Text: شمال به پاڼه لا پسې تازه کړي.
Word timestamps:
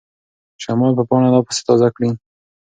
شمال 0.63 0.91
به 0.97 1.03
پاڼه 1.09 1.29
لا 1.33 1.39
پسې 1.47 1.61
تازه 1.67 1.89
کړي. 1.95 2.09